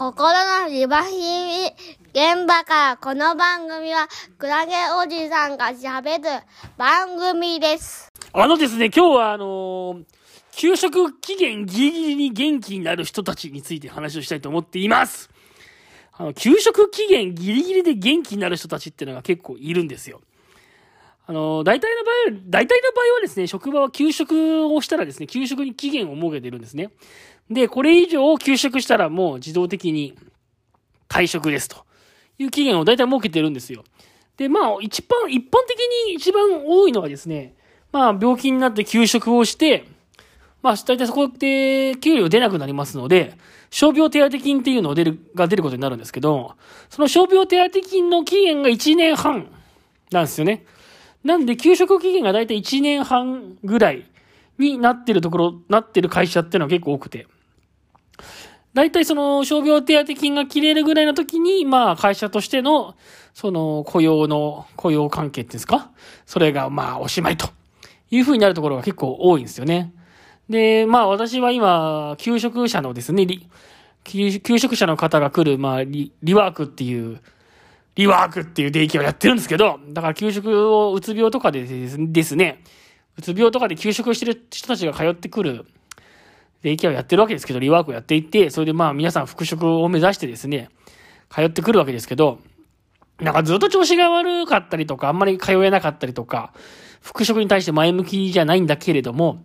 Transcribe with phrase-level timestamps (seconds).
[0.00, 0.32] 心
[0.62, 1.66] のリバヒミ
[2.14, 6.42] 現場からこの番組はクラゲおじさんが喋る
[6.78, 8.10] 番組です。
[8.32, 10.04] あのですね、今日はあのー
[10.52, 15.28] 給食期限ギリギリに元気になる人たちについて話をしたいと思っています。
[16.14, 20.22] あの、給食期限ギリギリで元気になる人たちっていうのが結構いるんですよ。
[21.26, 26.90] あの、大体の場合、大体の場合はですね、職場は給食をしたらですね、給食に期限を設けてるんですね。
[27.50, 30.16] で、これ以上給食したらもう自動的に
[31.08, 31.84] 退職ですと
[32.38, 33.84] いう期限を大体設けてるんですよ。
[34.36, 35.78] で、まあ、一般、一般的
[36.08, 37.54] に一番多いのはですね、
[37.92, 39.84] まあ、病気になって休職をして、
[40.62, 43.36] まあ、大体そこで給料出なくなりますので、
[43.70, 46.54] 傷病手当金っていうのを出る、が出ることになるんですけど、
[46.88, 49.48] その傷病手当金の期限が1年半
[50.12, 50.64] なんですよね。
[51.24, 54.04] なんで、給食期限が大体1年半ぐらい
[54.58, 57.26] になってるところ、なってる会社っていうのは結構多くて。
[58.72, 62.94] 大体その傷病手当金が切れるぐらいの時に、まあ会社としての、
[63.34, 65.90] その雇用の、雇用関係っていうんですか？
[66.26, 67.48] それがまあおしまいと
[68.10, 69.92] いう風になるところが結構多いんですよね。
[70.48, 73.48] で、まあ私は今、給食者のですね、リ
[74.04, 77.20] 給給食者の方が来る、まあリ、リワークっていう、
[77.96, 82.62] リワークっていうデイケアをやってるんですけど、だから給食をうつ病とかでですね、
[83.18, 85.66] うつ病とかで給食してる人たちが通ってくる
[86.62, 90.68] デイケアをやってるわけですけど、リワークをやっていって、それでまあ皆さん復職を目指してですね、
[91.30, 92.38] 通ってくるわけですけど、
[93.20, 96.52] なんかずっと調子が悪かったりとか、あんまり通えなかったりとか、
[97.00, 99.44] 復職に対して前向きじゃないんだけれども、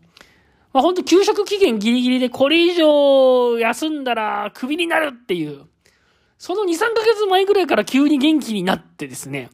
[0.73, 5.63] まあ本当給食期限ギリギリでこれ以上休んだらクビになるっていう、
[6.37, 9.49] その2、3ヶ月前ぐらいから急に元気になってですね、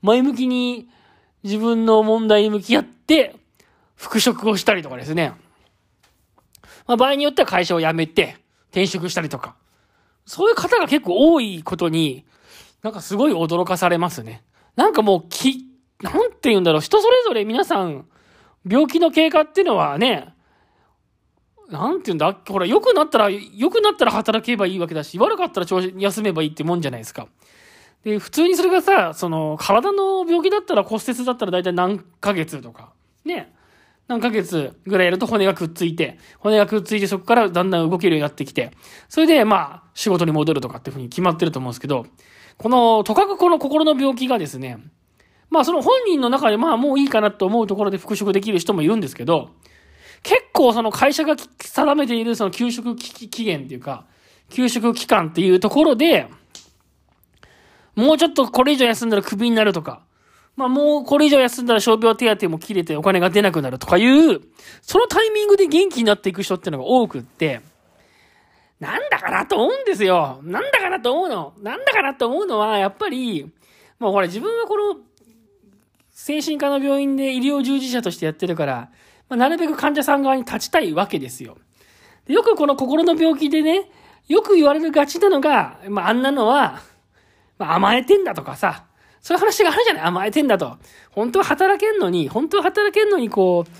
[0.00, 0.88] 前向きに
[1.42, 3.36] 自分の問題に向き合って、
[3.96, 5.32] 復職をしたりとかですね。
[6.86, 8.36] まあ場合によっては会社を辞めて
[8.70, 9.56] 転職したりとか。
[10.26, 12.24] そういう方が結構多いことに、
[12.82, 14.42] なんかすごい驚かされますね。
[14.76, 15.66] なんかもうき、
[16.00, 18.06] なんて言うんだろう、人それぞれ皆さん、
[18.66, 20.34] 病気の経過っていうのはね、
[21.70, 27.28] なんて言うんだ、ほら、良くなったら、良くなったら働けばいいわけだし、悪かったら調子休めばいいってもんじゃないですか。
[28.04, 32.92] で、普通にそれがさ、その、体の病気だったら骨折だったら大体何ヶ月とか、
[33.24, 33.52] ね。
[34.08, 38.72] 何ヶ月ぐらいやると骨がくっついて、骨がくっついてそこからだんだん動けるようになってきて、
[39.08, 42.06] それでまあ仕事に戻るとかっていうふうに決まってると思うんですけど、
[42.58, 44.78] この、とかくこの心の病気がですね、
[45.50, 49.50] まあその本人の中でまあもういいかなと思うところで復職できる人もいるんですけど、
[50.22, 54.06] 結構その会社が定めているその給食期限っていうか、
[54.50, 56.28] 給食期間っていうところで、
[57.94, 60.02] もうちょっとこれ以上休んだらクビになるとか、
[60.56, 64.40] まあもうこれ以上休んだら傷病手当も切れてお金が出なくなるとかいう、
[64.82, 67.60] そのタイミングで元気になっていく人ってのが多くって、
[68.80, 70.40] なんだかなと思うんですよ。
[70.42, 71.54] なんだかなと思うの。
[71.62, 73.50] なんだかなと思うのは、やっぱり、
[73.98, 75.00] もうほら自分はこの、
[76.10, 78.90] 精神科の病院で医療従事者としてやってるから、
[79.28, 81.56] まあ、なるべく患者さん側に立ちたいわけですよ。
[82.26, 83.90] でよくこの心の病気でね、
[84.28, 86.80] よく言われるがちなのが、まあ、あんなのは、
[87.58, 88.84] まあ、甘えてんだとかさ、
[89.22, 90.76] そういう話があるじゃない甘えてんだと。
[91.10, 93.70] 本当は働けんのに、本当は働けんのに、こう、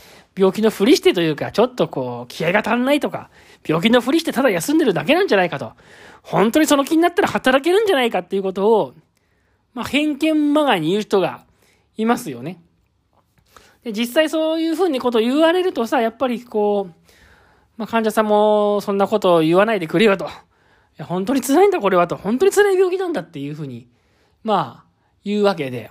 [0.40, 3.28] 病気のふりしてというか、ちょっとこう、気合が足んないとか、
[3.66, 5.72] 病気のふりしてただ休んでるだけなんじゃないかと。
[6.22, 8.94] 本当にその気になったら働けるんじゃないかっていうことを、
[9.74, 11.44] まあ、偏見まがいに言う人が
[11.96, 12.62] いますよね。
[13.82, 17.10] で、実際そういうふうにことを言われるとさ、やっぱりこう、
[17.76, 20.26] まあ、患者さんもそんなことを言わないでくれよと。
[20.26, 20.28] い
[20.98, 22.16] や、本当に辛いんだこれはと。
[22.16, 23.88] 本当に辛い病気なんだっていうふうに、
[24.44, 24.81] まあ、
[25.24, 25.90] 言うわけで。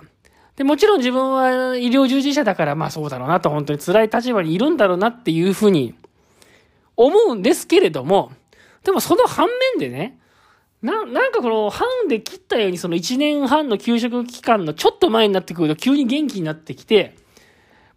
[0.56, 5.94] で、もちろん自分は医療従事者だから、まあそうだろうなと、本当に辛い立場にいるんだろうなっていうふうに
[6.96, 8.32] 思うんですけれども、
[8.84, 10.18] でもその反面でね、
[10.82, 17.16] な、なんかこの半で切ったようにその1年半の休職期間のちょっと前になってくると急に元気になってきて、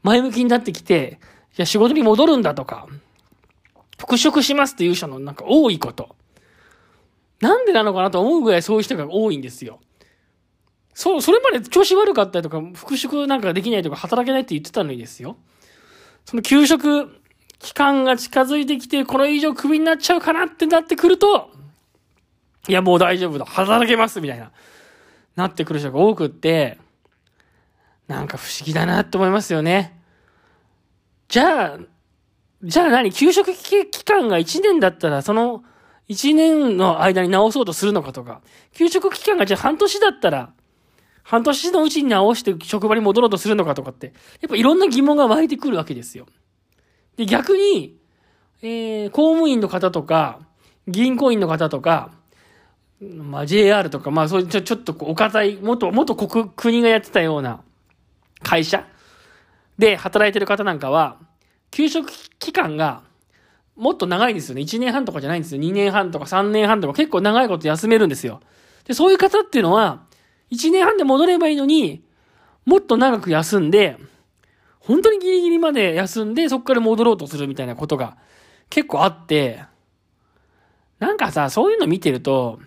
[0.03, 1.19] 前向きになってきて、
[1.57, 2.87] いや仕事に戻るんだとか、
[3.97, 6.15] 復職しますっていう人のなんか多いこと。
[7.41, 9.79] なんでなのかなと思うぐらいそういう人が多いんですよ。
[10.95, 15.37] そう、それまで調子悪かったりとか、復職なんかできないとか、働けないって言ってたのにですよ。
[16.23, 17.21] その休職
[17.59, 21.51] 期間が近づいてきて、これ以上クビになっちゃうかなってなってくると、
[22.69, 23.45] いや、もう大丈夫だ。
[23.45, 24.51] 働けますみたいな。
[25.35, 26.79] なってくる人が多くって、
[28.07, 29.99] なんか不思議だなって思いますよね。
[31.27, 31.79] じゃあ、
[32.63, 33.11] じゃあ何？
[33.11, 35.63] 休職期間が1年だったら、その
[36.07, 38.41] 1年の間に直そうとするのかとか、
[38.71, 40.53] 休職期間がじゃあ半年だったら、
[41.25, 46.27] 半年のうちに直して職場に戻ろうとするのかとかって、やっぱいろんな疑問が湧いてくるわけですよ。
[47.17, 47.97] で、逆に、
[48.61, 50.39] えー、公務員の方とか、
[50.87, 52.11] 銀行員の方とか、
[53.01, 57.61] まあ JR とか、まあそういうちょちょっとこうお堅い、元、元国、国がやってたような
[58.43, 58.85] 会社
[59.79, 61.17] で働いてる方なんかは、
[61.71, 62.07] 給食
[62.37, 63.01] 期間が
[63.75, 64.61] もっと長いんですよね。
[64.61, 65.61] 1年半とかじゃないんですよ。
[65.61, 68.41] 2年半とか3年半とか結構長いこと休めるんですよ。
[68.85, 70.05] で、そういう方っていうのは、
[70.51, 72.03] 1年半で戻ればいいのに、
[72.65, 73.97] もっと長く休んで、
[74.79, 78.17] 本当にギリギリまで休んで、そこから戻ろうとするみたいなことが
[78.69, 79.63] 結構あって、
[80.99, 82.59] なんかさ、そういうの見てると、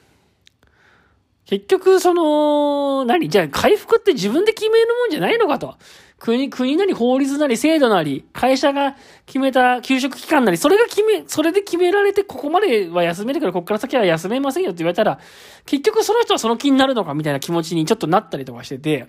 [1.46, 3.30] 結局、その、何？
[3.30, 5.76] じゃあ回復って自分で決めるもんじゃないのかと。
[6.18, 15.20] 国、国なり法律なり制度なり、会社が決めた給食期間なり、それが決め、それで決められて、ここまでは休めるから、ここから先は休めませんよって言われたら、
[15.64, 19.06] 結局その人はその気になるのかみたいな気持ちにちょっとなったりとかしてて、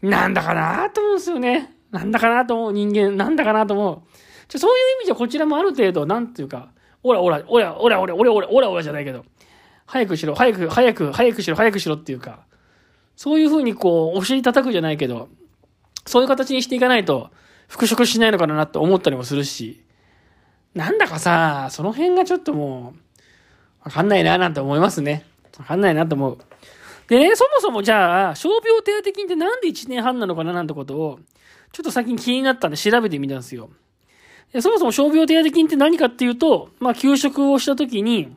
[0.00, 1.74] なんだかなと思うんですよね。
[1.90, 4.02] なんだかなと思う人間、なんだかなと思う。
[4.48, 6.70] ちょそういう意味じゃこちらもある程度、なんていうか、
[7.02, 9.24] オラオラ、オラ、オラ、オラ、オラ、オラ、オラ、オラじゃないけど、
[9.84, 12.40] 早くしろ、早く、早く、早くしろ、早くしろっていうか、
[13.16, 15.28] そういうふうにこう、お尻叩くじゃないけど、
[16.06, 17.30] そういう形にしていかないと、
[17.68, 19.84] 復職しないのかなって思ったりもするし、
[20.74, 23.00] なんだかさ、その辺がちょっともう、
[23.84, 25.24] わかんないななんて思いますね。
[25.58, 26.38] わかんないなと思う。
[27.08, 31.18] でね、そもそもじゃあ、傷病手当金ってなんで1年半なのかななんてことを、
[31.72, 33.70] ちょっと最近気になったんで調べてみたんですよ。
[34.52, 38.36] でそもそも傷病手当金って何かっていうと、まあ、休職をした時に、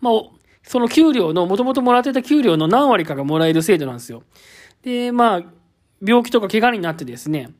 [0.00, 0.22] まあ、
[0.62, 4.22] その給料の、もともともらってた給料の何割かがもらえる制度なんですよ。
[4.82, 5.42] で、まあ、
[6.02, 7.50] 病気とか怪我になってですね、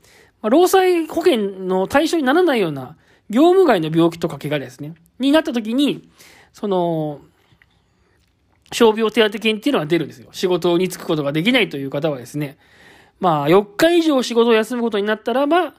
[0.43, 2.97] まあ、労災保険の対象にならないような、
[3.29, 6.09] 業務外の病気とか怪我ですね、になった時に、
[6.53, 7.21] その、
[8.71, 10.29] 傷病手当金っていうのが出るんですよ。
[10.33, 12.59] 仕事に就くことができないという方はですね、
[13.21, 15.75] まあ、4日以上仕事を休むことになったらば、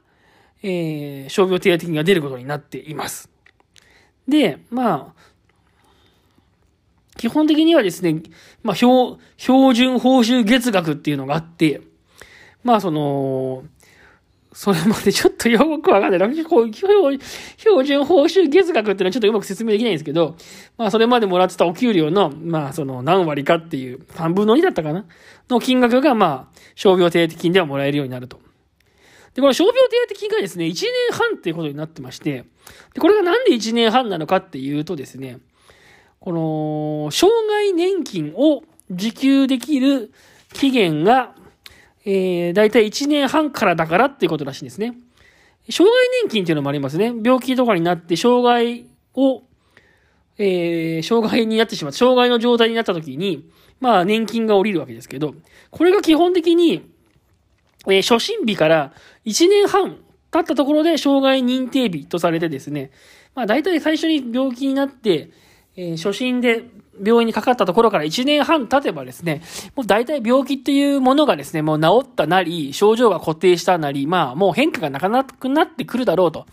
[0.64, 3.30] えー、傷病手当金が出ることになっています。
[4.28, 5.28] で、まあ、
[7.18, 8.22] 基本的にはですね、
[8.64, 11.82] まあ、標、標準報酬月額っていうのがあって、
[12.68, 13.64] まあ、その、
[14.52, 16.20] それまでちょっとよくわかんない。
[16.20, 16.74] 標
[17.86, 20.36] 準報酬月額っていうのはちょっとうまく説明できないんですけど、
[20.78, 25.06] まあそれまでもらってたお給料の、まあその何割かっていう、半分の2だったかな？
[25.48, 28.42] の金額がまあ、傷病手当金ではもらえるようになると。
[29.34, 32.44] で、この傷病手当金がですね、1年半っていうことになってまして、
[32.94, 35.38] で、これがなんで1年半なのかっていうとですね、
[36.20, 40.12] この、障害年金を受給できる
[40.52, 41.36] 期限が、
[42.10, 44.94] えー、だいたい1年半からだからっていうことらしいんですね。
[45.70, 47.08] 障害年金っていうのもありますね。
[47.22, 49.44] 病気とかになって障害を、
[50.38, 53.50] えー、障害になってしまった、障害の状態になった時に、
[53.82, 55.36] まあ年金が降りるわけですけど、
[55.70, 56.90] これが基本的に、
[57.88, 58.94] えー、初診日から
[59.26, 59.98] 1年半
[60.32, 62.92] 経ったところで障害認定日とされてですね、
[63.36, 65.30] まあ大体最初に病気になって、
[65.78, 66.66] えー、初診で
[67.02, 69.44] 病院にかかったところから1年半経てばですね、
[69.76, 76.48] もう大体病気っていうものがですね、もう治ったなり、症状が固定したなり、まあもう変化がなかなくなってくるだろうと。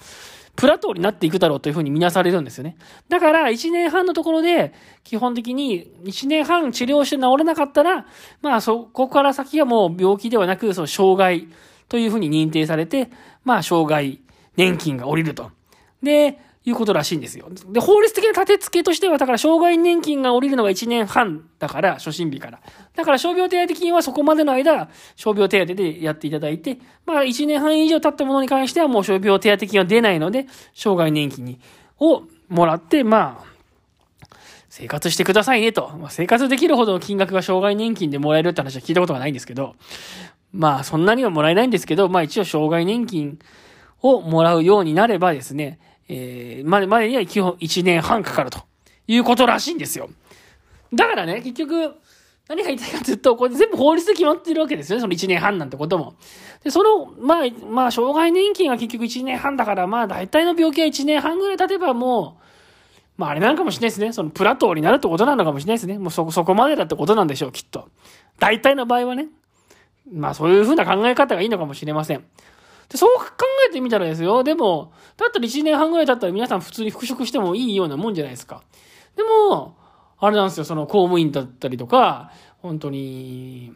[0.56, 2.76] プラトーになっていくだろうというふうに見なされるんですよね。
[3.08, 4.72] だから、1年半のところで、
[5.02, 8.06] 基本的に1年半治療して治れなかったら、
[8.40, 11.48] まあそこから先はもう病気ではなく、その障害
[11.88, 13.10] というふうに認定されて、
[13.42, 14.20] まあ障害
[14.56, 15.50] 年金が下りると。
[16.02, 17.48] で、いうことらしいんですよ。
[17.68, 22.60] で、法律的な立て付けとしては、だから、障害年金が降りるのが1年半だから、初診日から。
[22.94, 31.60] だから、傷病手当金はそこまでの間、傷病手当でやっていただいて、まあ、1年半以上経ったものに関しては、もう傷病手当金は出ないので、障害年金に、
[32.00, 33.54] をもらって、まあ、
[34.70, 35.92] 生活してくださいねと。
[35.98, 39.76] まあ、生活できるほどの金額が障害年金でもらえるって話は聞いたことがないんですけど、
[40.54, 43.38] まあ、そんなにはもらえないんですけど、まあ一応障害年金
[44.00, 48.60] をもらうようになればですね、えー、まで、までには基本1年半かかると
[49.06, 50.10] いうことらしいんですよ。
[50.92, 51.94] だからね、結局、
[52.48, 56.14] 何が言いたいかというと、これ全部法律で決まってるわけですよね、その1年半なんてことも。
[56.62, 62.44] で、その、まあ、まあ、障害年金が結局1年半だから、まあ、大体の病気は1年半ぐらい経てばもう、
[63.16, 64.12] まあ、あれなのかもしれないですね。
[64.12, 65.98] そのプラトーになるってことなのかもしれないですね。
[65.98, 67.88] もうそ、そこまでだってことなんでしょう、きっと。
[68.38, 69.28] 大体の場合はね。
[70.12, 72.24] まあ、そういうふうな考え方がいいのかもしれません。
[72.88, 73.24] で、そう考
[73.68, 74.44] えてみたらですよ。
[74.44, 78.62] でも、だったら1年半ぐらい経ったら皆さん普通に復職してもいいようなもんじゃないですか。
[79.16, 79.76] でも、
[80.18, 83.72] あれなんですよ、その公務員だったりとか、本当に、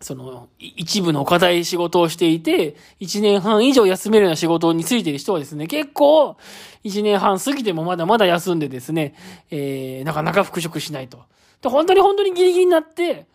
[0.00, 6.36] その、一部の課題仕事をしていて、1年半以上休めるような仕事についている人はですね、結構、
[6.84, 9.14] 1年半過ぎてもまだまだ休んでですね、
[9.50, 11.20] えー、なかなか復職しないと。
[11.62, 13.26] で、本当に本当にギリギリになって、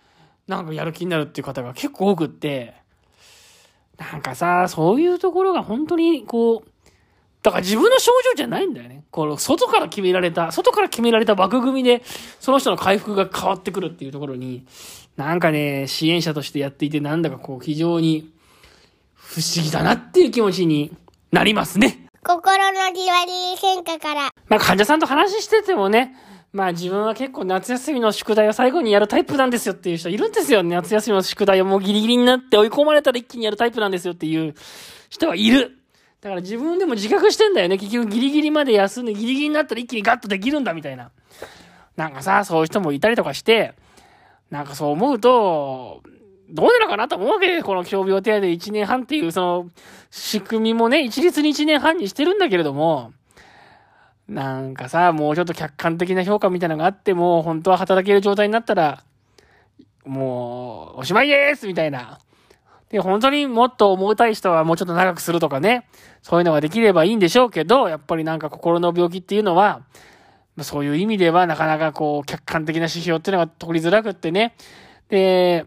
[0.47, 2.73] なんかやる気になるっていう方が結構多くって、
[3.97, 6.69] なんかさ、そういうところが本当にこう、
[7.43, 9.03] だから自分の症状じゃないんだよね。
[9.09, 12.03] この外から決められた、外から決められた枠組みで、
[12.39, 14.65] その人の回復が変わってくるっていうところに、
[15.15, 18.31] なんかね、支援者としてやっていて、なんだかこう、非常に
[19.15, 20.91] 不思議だなっていう気持ちに
[21.31, 22.07] なりますね。
[22.23, 24.29] 心のリワリー変化から。
[24.49, 26.15] まあ患者さんと話しててもね、
[26.53, 30.75] まあ自分は結構夏休みの宿題を最後にやるタイプなんですよっていう人いるんですよね。
[30.75, 34.55] 夏休みの宿題をもうギリギリになって追い込まれたら一気にやるタイプなんですよっていう
[35.09, 35.77] 人はいる。
[36.21, 37.77] だから自分でも自覚してんだよね。
[37.77, 41.11] 結局ギリギリまで休んでギリギリになったら一気にガッとできるんだみたいな。
[41.95, 43.73] なんかさ、そういう人もいたりとかして、
[44.49, 46.01] なんかそう思うと、
[46.49, 49.69] どうなのかなと思うわけで、この傷病手当1年半っていうその
[50.11, 53.11] 仕組みもね、一律に1年半にしてるんだけれども、
[54.27, 59.03] なんかさ、もうちょっと客観的な評価みたいなのがあっても、本当は働ける状態になったら、
[60.05, 62.19] もう、おしまいですみたいな。
[62.89, 65.87] で、本当にもっと思いたい人はもうちょっと長くするとかね、
[66.21, 69.81] そういうのができればいいんでしょうけど、やっぱりなんか心の病気っていうのは、
[70.61, 74.55] そういう意味ではなかなかこう、客観的な指標っていうのが取りづらくってね。
[75.09, 75.65] で、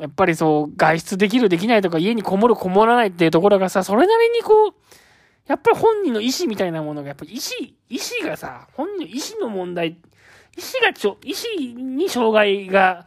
[0.00, 4.74] やっぱりそう、外出できるできないとか、家にこもるこもらないっていうところがさ、それなりにこう、
[5.46, 10.00] やっぱり本人の意思みたいなものが、やっぱり意思、意思がさ、本人の意思の問題、意思
[10.82, 13.06] がちょ、意思に障害が、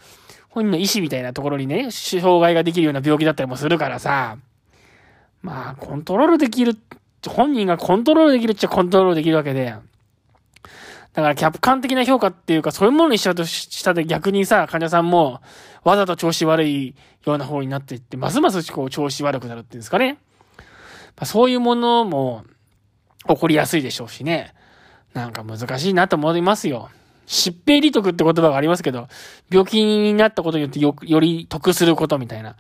[0.50, 4.38] 本人の意思みたいなところにね、障害ができるような病気だったりもするからさ、
[5.42, 6.78] まあ、コントロールできる、
[7.28, 9.76] 本人がコントロールできるっちゃコントロールできるわけで、
[11.14, 15.42] だから客観的な評価っていうか、そういうものにしちゃうとしたで逆にさ、患者さんも
[15.84, 20.18] わざと調子悪いような方になっていって、ますますこう調子悪くなるっていうんですかね。
[21.16, 22.44] まあ、そういうものも
[23.28, 24.54] 起こりやすいでしょうしね。
[25.14, 26.90] なんか難しいなと思いますよ。
[27.26, 29.08] 疾病利得って言葉がありますけど、
[29.50, 32.50] 病気になったことによってよより得することみたいな。
[32.50, 32.60] だか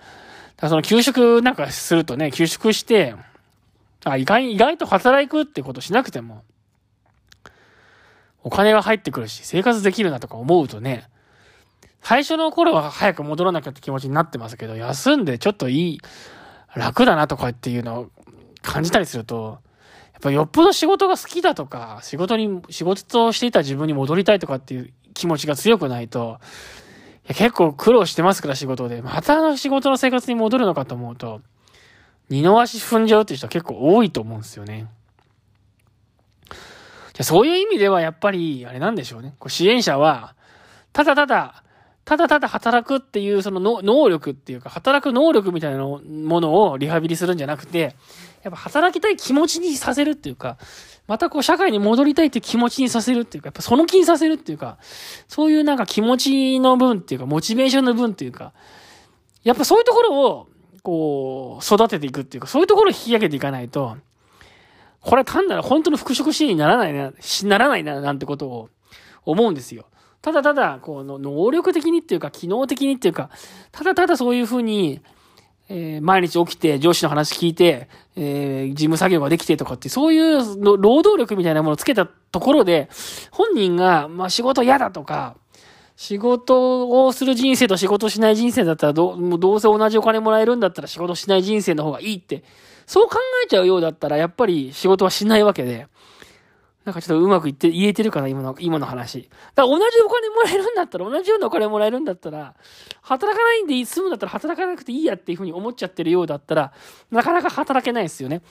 [0.62, 3.16] らその休職なんかするとね、休職して、
[4.06, 6.44] あ意外意外と働くってことしなくても、
[8.44, 11.10] お金が入ってくるし、生活できるなとか思うとね、
[12.02, 16.00] 最初の頃は早く戻らなきゃって気持ちになってますけど、休んでちょっといい、
[16.76, 18.10] 楽だなとかっていうのを
[18.64, 19.60] 感じたりすると、
[20.14, 26.40] やっぱよっぽど仕事が好きだとか、仕事に、仕事としていた自分に戻りたいとかっていう気持ちが強くないと、
[27.26, 31.42] いや結構苦労してますから仕事で、またあの仕事の生活に戻るのかと思うと、
[32.30, 34.88] 二の足踏んじゃうっていう人は結構多いと思うんですよね。
[37.14, 39.36] じゃそういう意味ではやっぱり、あれなんでしょうね。
[39.40, 40.36] こう支援者は、
[40.94, 41.64] ただただ、
[42.06, 46.02] ただただ働くっていうそのの能力っていうか、働く能力みたいなも
[46.42, 47.96] のをリハビリするんじゃなくて、
[48.44, 50.58] やっぱ働きたい気持ちにさせるっていうか、
[51.08, 54.78] またこう社会に戻りたいっていう気持ちにさせるっていうか、やっぱその気にさせるっていうか、
[55.28, 58.54] そういうなんか気持ちの分っていうか、モチベーションの分っていうか、
[59.44, 60.48] やっぱそういうところを、
[60.82, 63.98] こう、育てていくっていうか、そういうところを引き上げていかないと、
[65.00, 67.12] これ単なる本当の復職支援にならないな、
[67.44, 68.70] ならないな、なんてことを
[69.26, 69.86] 思うんですよ。
[70.22, 73.30] ただただ、この、能力的にっていうか、機能的にっていうか、
[73.72, 75.02] ただただそういうふうに、
[75.76, 82.90] えー、毎日起きて上司の話聞いて、えー、事務作業ができてとかって、そういうの労働力みたいなものをつけたところで、
[83.32, 85.36] 本人が、まあ仕事嫌だとか、
[85.96, 92.44] 仕事をする人生と仕事しない人生だったらど、もうどうせ同じお金もらえるんだったら仕事しない人生の方がいいって、
[92.86, 95.88] そう考えちゃうようだったら、やっぱり仕事はしないわけで、
[96.86, 99.30] なんかちょっとうまく言って、言えてるかな、今の、今の話。
[99.56, 102.56] だから同じお金もらえるんだったら、同じようなお金もらえるんだったら、
[103.02, 106.74] 働かないんで済むんだったら働かなくていいやっていうふうに思っちゃってるようだったら、
[107.10, 108.42] なかなか働けないですよね。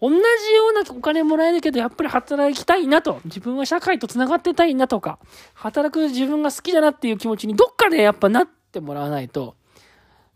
[0.00, 0.22] 同じよ
[0.70, 5.18] うなお金もらえるけど、やっぱり働きたいなと、自分は社会と繋がってたいなとか、
[5.54, 9.56] 働く自分が好きだなっていう気持ちにどっかでやっぱなってもらわないと、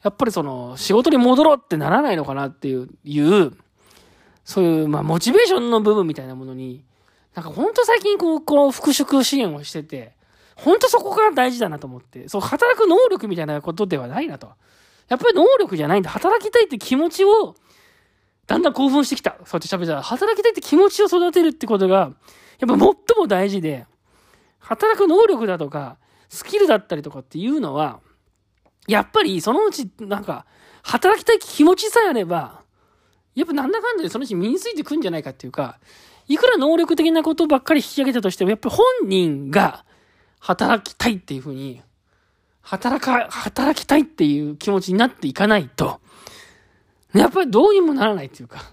[0.02, 3.52] やっぱりその、仕事に戻ろうってならないのかなっていう、いう
[4.44, 6.84] そういう、まあ、モチベーションの部分みたいなものに、
[7.34, 10.14] なんかほんと最近こう、この復職支援をしてて、
[10.56, 14.52] ほんとそこが大事だなと思って、そう、働く能力みたいなことではないなと。
[15.08, 16.10] やっぱり能力じゃないんだ。
[16.10, 17.54] 働きたいって気持ちを、
[18.46, 19.32] だんだん興奮してきた。
[19.32, 22.12] そうやって喋ったら、働きたいって気持ちを育てるってことが、
[22.58, 22.94] やっぱ最も
[23.26, 23.86] 大事で、
[24.58, 25.96] 働く能力だとか、
[26.28, 28.00] スキルだったりとかっていうのは、
[28.88, 30.46] やっぱりそのうち、なんか、
[30.82, 32.62] 働きたい気持ちさえあれば、
[33.34, 35.78] やっぱなんだかんだでそのうち身についてくんじゃないかっていうか、
[36.32, 39.84] いくら能力的なことばっかり引き上げたとしても、やっぱり本人が
[40.40, 41.82] 働きたいっていうふうに、
[42.62, 46.00] 働か、働きたいっていう気持ちになっていかないと、
[47.14, 48.72] やっぱりどうにもならないっていうか。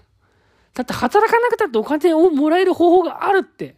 [0.72, 3.76] だって働かなくたってお金をもらえる方法があるって。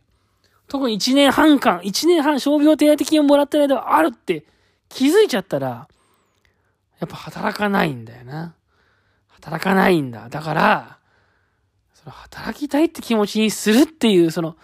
[0.68, 4.46] 特に1年半間、1年半傷病手当金をもらってない間あるって
[4.88, 5.88] 気づいちゃったら、
[7.00, 8.54] やっぱ働かないんだよな。
[9.28, 10.28] 働かないんだ。
[10.28, 10.98] だから、
[12.02, 14.56] その働きたいって気持ちにするっていう、その、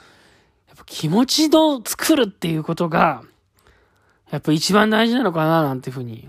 [0.66, 3.22] やっぱ気持ちの作るっていうことが、
[4.30, 6.28] やっぱ一番大事なのかな、なんていうふうに、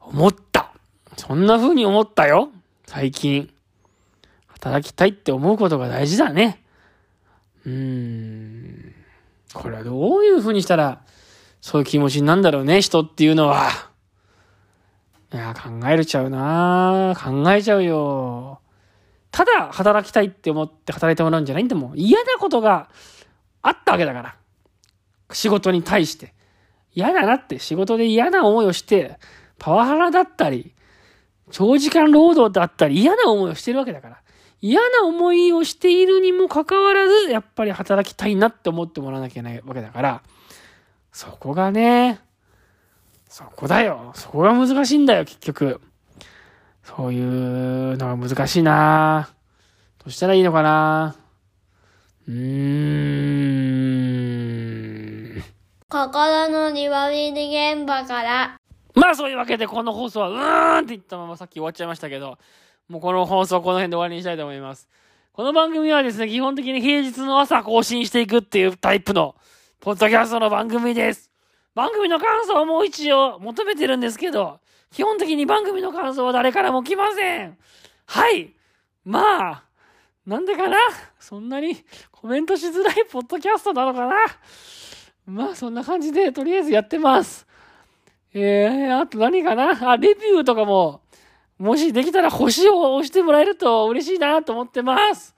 [0.00, 0.72] 思った。
[1.16, 2.50] そんな風に思ったよ。
[2.86, 3.52] 最近。
[4.46, 6.62] 働きたいって思うことが大事だね。
[7.66, 8.94] うーん。
[9.52, 11.02] これはどういう風にしたら、
[11.60, 13.68] そういう気持ちになんだろうね、人っていうのは。
[15.32, 18.59] いや、考えるちゃうな考えちゃうよ。
[19.30, 21.98] ただ働きたいって思って働いてもらうんじゃないんだもん。
[21.98, 22.88] 嫌なことが
[23.62, 24.36] あったわけだから。
[25.32, 26.34] 仕事に対して。
[26.92, 29.18] 嫌だなって仕事で嫌な思いをして、
[29.58, 30.74] パワハラだったり、
[31.50, 34.20] 長時間労働だったり嫌な思いをしてるわけだから。
[34.62, 40.22] 嫌な思いをしているにもかかわらず、やっぱり働きたいなって思ってもらわなきゃいけないわけだから、
[41.12, 42.20] そこがね、
[43.28, 44.12] そこだよ。
[44.14, 45.80] そこが難しいんだよ、結局。
[46.96, 49.30] そういうのが難しいな
[49.98, 51.14] どうしたらいいのかな
[52.26, 52.34] うー
[55.38, 55.42] ん。
[55.88, 58.56] 心の庭見り現場から。
[58.94, 62.38] まあそういうわけでこの放送はうーんって言ったままさっき終わっちゃいましたけど、
[62.88, 64.88] もうこの放送はこの辺で終わりにしたいと思います。
[65.32, 69.36] この番組はですね、基本的に平日の朝更新していくっていうタイプの、
[69.78, 71.30] ポッドキャストの番組です。
[71.74, 74.58] 番組の感想も一応求めてるんですけど、
[74.92, 77.56] 基本的に番組の感想は誰からも来ません。
[78.06, 78.54] はい。
[79.04, 79.64] まあ、
[80.26, 80.76] なんでかな？
[81.18, 81.76] そんなに
[82.10, 84.14] コメントしづらいポッドキャストなのかな？
[85.26, 87.46] まあ、そんな感じで、とりあえずやってます。
[88.32, 89.90] えー、あと何かな？
[89.92, 91.02] あ、レビューとかも、
[91.58, 95.36] もしできたら星を押してもらえると嬉しいなと思ってます。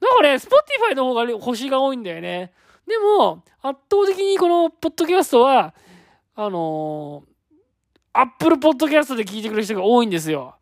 [0.00, 2.52] なんかね、スポティファイの方が星が多いんだよね。
[2.86, 5.72] でも、圧倒的にこのポッドキャストは、
[6.34, 7.31] あのー、
[8.12, 10.54] アップルポッドキャストで聞いてくれる人が多いんですよ。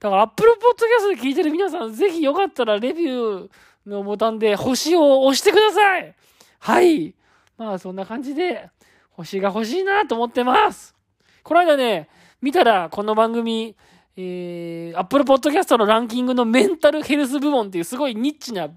[0.00, 3.50] だからアップルポッドキャストで聞いてる皆さん、ぜひよかったらレビュー
[3.86, 6.14] のボタンで星を押してください。
[6.60, 7.14] はい。
[7.56, 8.70] まあそんな感じで、
[9.10, 10.94] 星が欲しいなと思ってます。
[11.42, 12.08] この間ね、
[12.40, 13.76] 見たらこの番組、
[14.16, 18.68] えー、アップルポッドキャストのランキングのメンタルヘルス部門っていうすごいニッチな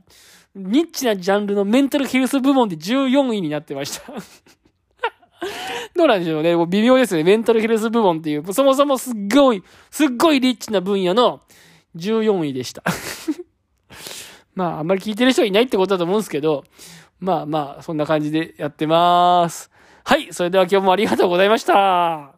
[0.56, 4.14] ニッチなジャンルのメンタルヘルス部門で14位になってました
[5.98, 6.56] どうなんでしょうね。
[6.56, 7.24] もう微妙ですね。
[7.24, 11.42] メンタルヘルス部門っていう、そもそもすっごい、すっごいリッチな分野の
[11.96, 12.84] 14位でした
[14.56, 16.64] まあ、あんまり聞いてる人いないってことだと思うんですけど、
[17.20, 19.72] まあまあ、そんな感じでやってます。
[20.04, 20.32] はい。
[20.32, 22.37] それでは今日もありがとうございました。